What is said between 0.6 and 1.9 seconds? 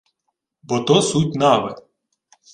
—Бо то суть нави.